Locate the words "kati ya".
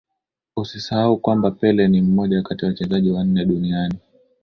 2.41-2.69